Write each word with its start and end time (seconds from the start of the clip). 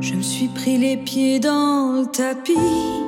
Je 0.00 0.14
me 0.14 0.22
suis 0.22 0.48
pris 0.48 0.76
les 0.76 0.98
pieds 0.98 1.40
dans 1.40 2.00
le 2.00 2.06
tapis. 2.06 3.02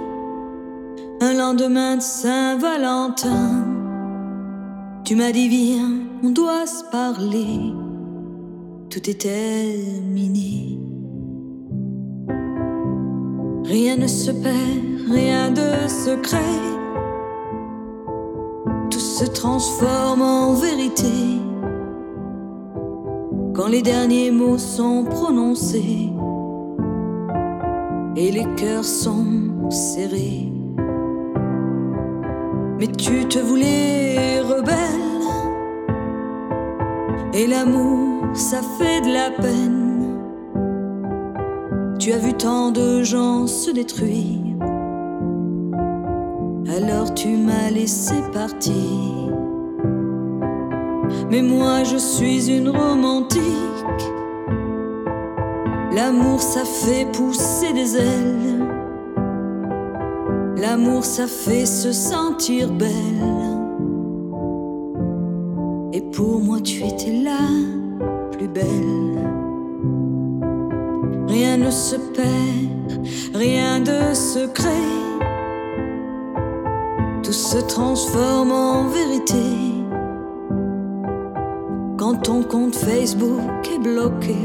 Un 1.21 1.35
lendemain 1.35 1.97
de 1.97 2.03
Saint-Valentin. 2.03 3.67
Tu 5.05 5.15
m'as 5.15 5.33
dit 5.33 5.49
viens, 5.49 5.91
on 6.23 6.31
doit 6.31 6.67
se 6.67 6.85
parler. 6.91 7.73
Tout 8.89 9.11
est 9.11 9.21
terminé. 9.21 10.79
Rien 13.65 13.97
ne 13.97 14.07
se 14.07 14.31
perd, 14.31 15.11
rien 15.11 15.51
de 15.51 15.89
secret. 15.89 16.39
Tout 18.91 18.99
se 18.99 19.27
transforme 19.27 20.23
en 20.23 20.55
vérité. 20.55 21.13
Quand 23.55 23.67
les 23.67 23.83
derniers 23.83 24.31
mots 24.31 24.57
sont 24.57 25.05
prononcés 25.05 26.13
et 28.17 28.31
les 28.31 28.47
cœurs 28.57 28.85
sont 28.85 29.71
serrés. 29.71 30.53
Mais 32.79 32.87
tu 32.87 33.27
te 33.27 33.39
voulais 33.39 34.41
rebelle 34.41 35.09
et 37.35 37.47
l'amour, 37.47 38.25
ça 38.35 38.61
fait 38.79 39.01
de 39.03 39.13
la 39.13 39.31
peine. 39.31 40.19
Tu 41.99 42.13
as 42.13 42.19
vu 42.19 42.33
tant 42.33 42.71
de 42.71 43.03
gens 43.03 43.47
se 43.47 43.71
détruire, 43.71 44.57
alors 46.77 47.13
tu 47.15 47.29
m'as 47.37 47.71
laissé 47.71 48.15
partir. 48.33 48.75
Mais 51.31 51.43
moi 51.43 51.85
je 51.85 51.97
suis 51.97 52.51
une 52.51 52.71
romantique. 52.71 53.43
L'amour 55.99 56.41
ça 56.41 56.65
fait 56.65 57.07
pousser 57.13 57.73
des 57.73 57.97
ailes. 57.97 58.65
L'amour 60.57 61.05
ça 61.05 61.27
fait 61.27 61.67
se 61.67 61.91
sentir 61.91 62.71
belle. 62.71 63.59
Et 65.93 66.01
pour 66.01 66.39
moi 66.41 66.61
tu 66.61 66.85
étais 66.85 67.11
la 67.11 67.43
plus 68.31 68.47
belle. 68.47 69.27
Rien 71.27 71.57
ne 71.57 71.71
se 71.73 71.97
perd, 71.97 73.05
rien 73.35 73.81
de 73.81 74.15
secret. 74.15 74.93
Tout 77.25 77.33
se 77.33 77.59
transforme 77.59 78.53
en 78.53 78.87
vérité. 78.87 79.49
Quand 81.97 82.23
ton 82.23 82.45
compte 82.45 82.77
Facebook 82.77 83.69
est 83.75 83.81
bloqué 83.81 84.37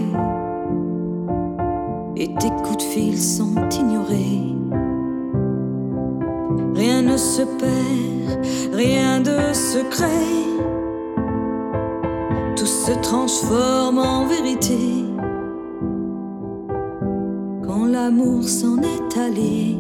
et 2.16 2.28
tes 2.40 2.50
coups 2.64 2.78
de 2.78 2.82
fil 2.84 3.20
sont 3.20 3.56
ignorés. 3.70 4.42
Rien 6.76 7.02
ne 7.02 7.18
se 7.18 7.42
perd, 7.44 8.46
rien 8.74 9.20
de 9.20 9.54
secret. 9.54 10.08
Tout 12.56 12.66
se 12.66 12.92
transforme 13.02 14.00
en 14.00 14.26
vérité. 14.26 14.78
Quand 17.66 17.86
l'amour 17.86 18.44
s'en 18.44 18.78
est 18.78 19.18
allé, 19.18 19.78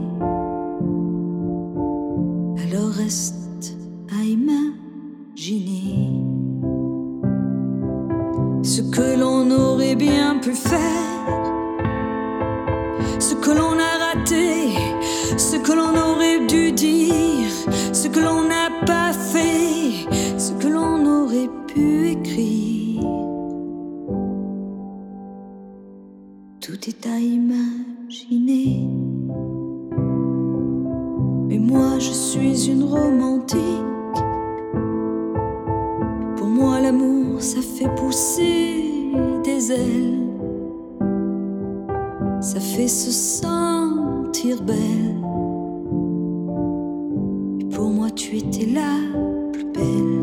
alors 2.63 2.91
reste 2.91 3.77
à 4.19 4.23
imaginer 4.23 4.73
ce 8.63 8.81
que 8.81 9.19
l'on 9.19 9.51
aurait 9.51 9.95
bien 9.95 10.37
pu 10.41 10.53
faire, 10.53 11.12
que 15.73 15.77
l'on 15.77 15.95
aurait 15.97 16.45
dû 16.45 16.71
dire, 16.71 17.49
ce 17.91 18.07
que 18.07 18.19
l'on 18.19 18.43
n'a 18.43 18.69
pas 18.85 19.11
fait, 19.11 20.07
ce 20.37 20.51
que 20.53 20.67
l'on 20.67 21.03
aurait 21.05 21.49
pu 21.67 22.09
écrire. 22.09 23.01
Tout 26.61 26.79
est 26.87 27.07
à 27.07 27.17
imaginer. 27.17 28.87
Mais 31.47 31.57
moi 31.57 31.97
je 31.97 32.11
suis 32.11 32.69
une 32.69 32.83
romantique. 32.83 34.19
Pour 36.37 36.47
moi 36.47 36.81
l'amour 36.81 37.41
ça 37.41 37.61
fait 37.61 37.89
pousser 37.95 39.11
des 39.43 39.71
ailes. 39.71 40.19
Ça 42.41 42.59
fait 42.59 42.87
se 42.87 43.11
sentir 43.11 44.61
belle 44.61 45.22
tu 48.15 48.37
étais 48.37 48.65
la 48.65 48.97
plus 49.51 49.65
belle. 49.65 50.22